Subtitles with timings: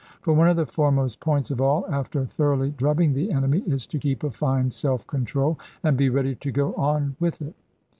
[0.21, 3.99] For one of the foremost points of all, after thoroughly drubbing the enemy, is to
[3.99, 7.53] keep a fine self control, and be ready to go on with it.